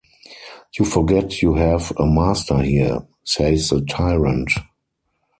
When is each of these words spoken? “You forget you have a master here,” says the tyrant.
“You 0.79 0.85
forget 0.85 1.43
you 1.43 1.53
have 1.53 1.93
a 1.95 2.07
master 2.07 2.63
here,” 2.63 3.05
says 3.23 3.69
the 3.69 3.81
tyrant. 3.85 4.49